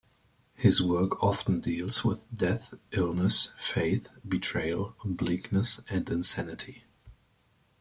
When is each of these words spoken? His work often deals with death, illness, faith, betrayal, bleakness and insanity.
His 0.55 0.81
work 0.81 1.21
often 1.23 1.59
deals 1.59 2.03
with 2.03 2.25
death, 2.33 2.73
illness, 2.89 3.53
faith, 3.59 4.09
betrayal, 4.27 4.95
bleakness 5.05 5.79
and 5.91 6.09
insanity. 6.09 6.85